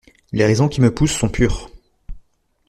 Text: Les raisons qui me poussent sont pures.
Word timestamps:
Les 0.31 0.43
raisons 0.47 0.67
qui 0.67 0.81
me 0.81 0.91
poussent 0.91 1.15
sont 1.15 1.29
pures. 1.29 1.69